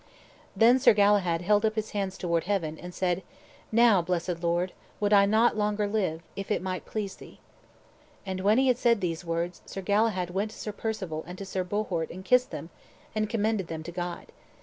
Then 0.55 0.79
Sir 0.79 0.95
Galahad 0.95 1.43
held 1.43 1.63
up 1.63 1.75
his 1.75 1.91
hands 1.91 2.17
toward 2.17 2.45
heaven, 2.45 2.79
and 2.79 2.91
said, 2.91 3.21
"Now, 3.71 4.01
blessed 4.01 4.41
Lord, 4.41 4.73
would 4.99 5.13
I 5.13 5.27
not 5.27 5.55
longer 5.55 5.87
live, 5.87 6.23
if 6.35 6.49
it 6.49 6.63
might 6.63 6.87
please 6.87 7.17
thee." 7.17 7.39
And 8.25 8.41
when 8.41 8.57
he 8.57 8.67
had 8.67 8.79
said 8.79 8.99
these 8.99 9.23
words, 9.23 9.61
Sir 9.67 9.81
Galahad 9.81 10.31
went 10.31 10.49
to 10.49 10.57
Sir 10.57 10.71
Perceval 10.71 11.23
and 11.27 11.37
to 11.37 11.45
Sir 11.45 11.63
Bohort 11.63 12.09
and 12.09 12.25
kissed 12.25 12.49
them, 12.49 12.71
and 13.13 13.29
commended 13.29 13.67
them 13.67 13.83
to 13.83 13.91
God. 13.91 14.31